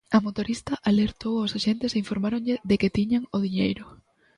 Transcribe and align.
A 0.17 0.19
motorista 0.25 0.73
alertou 0.89 1.33
aos 1.39 1.51
axentes 1.57 1.91
e 1.93 2.01
informáronlle 2.03 2.55
de 2.69 2.75
que 2.81 2.93
tiñan 2.97 3.23
o 3.35 3.37
diñeiro. 3.45 3.85